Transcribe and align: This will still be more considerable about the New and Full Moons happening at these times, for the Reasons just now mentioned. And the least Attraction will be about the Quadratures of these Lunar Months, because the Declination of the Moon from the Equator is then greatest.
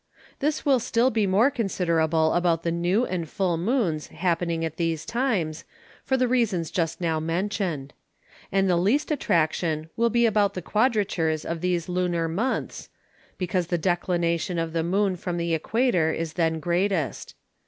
This 0.39 0.65
will 0.65 0.79
still 0.79 1.11
be 1.11 1.27
more 1.27 1.51
considerable 1.51 2.33
about 2.33 2.63
the 2.63 2.71
New 2.71 3.05
and 3.05 3.29
Full 3.29 3.55
Moons 3.55 4.07
happening 4.07 4.65
at 4.65 4.77
these 4.77 5.05
times, 5.05 5.63
for 6.03 6.17
the 6.17 6.27
Reasons 6.27 6.71
just 6.71 6.99
now 6.99 7.19
mentioned. 7.19 7.93
And 8.51 8.67
the 8.67 8.77
least 8.77 9.11
Attraction 9.11 9.91
will 9.95 10.09
be 10.09 10.25
about 10.25 10.55
the 10.55 10.61
Quadratures 10.63 11.45
of 11.45 11.61
these 11.61 11.87
Lunar 11.87 12.27
Months, 12.27 12.89
because 13.37 13.67
the 13.67 13.77
Declination 13.77 14.57
of 14.57 14.73
the 14.73 14.81
Moon 14.81 15.17
from 15.17 15.37
the 15.37 15.53
Equator 15.53 16.11
is 16.11 16.33
then 16.33 16.59
greatest. 16.59 17.35